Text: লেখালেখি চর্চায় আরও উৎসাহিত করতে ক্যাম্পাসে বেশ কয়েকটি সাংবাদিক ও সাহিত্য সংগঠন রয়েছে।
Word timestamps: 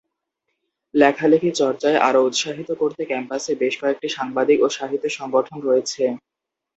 লেখালেখি 0.93 1.49
চর্চায় 1.59 1.97
আরও 2.07 2.19
উৎসাহিত 2.27 2.69
করতে 2.81 3.01
ক্যাম্পাসে 3.05 3.51
বেশ 3.61 3.73
কয়েকটি 3.81 4.07
সাংবাদিক 4.17 4.57
ও 4.61 4.77
সাহিত্য 4.77 5.05
সংগঠন 5.17 5.57
রয়েছে। 5.61 6.03